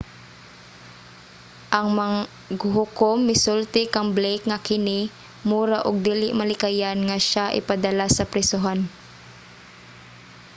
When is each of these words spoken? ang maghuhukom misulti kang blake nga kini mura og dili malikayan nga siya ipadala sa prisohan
ang 1.77 1.87
maghuhukom 1.99 3.17
misulti 3.29 3.81
kang 3.93 4.09
blake 4.17 4.43
nga 4.51 4.57
kini 4.67 4.99
mura 5.49 5.79
og 5.87 5.95
dili 6.07 6.29
malikayan 6.39 6.99
nga 7.07 7.17
siya 7.27 7.45
ipadala 7.59 8.05
sa 8.13 8.29
prisohan 8.31 8.79